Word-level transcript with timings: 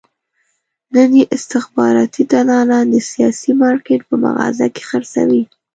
نن 0.93 1.09
یې 1.19 1.23
استخباراتي 1.35 2.23
دلالان 2.31 2.85
د 2.93 2.95
سیاسي 3.11 3.51
مارکېټ 3.61 4.01
په 4.09 4.15
مغازه 4.23 4.67
کې 4.73 4.83
خرڅوي. 4.89 5.43